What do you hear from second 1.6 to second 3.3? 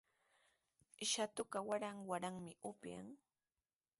waran waranmi upyan.